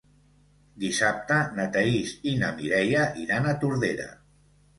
[0.83, 4.09] Dissabte na Thaís i na Mireia iran a Tordera.